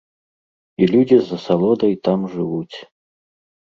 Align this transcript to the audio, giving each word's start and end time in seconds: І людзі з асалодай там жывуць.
І 0.83 0.87
людзі 0.93 1.19
з 1.27 1.37
асалодай 1.39 1.93
там 2.07 2.19
жывуць. 2.35 2.77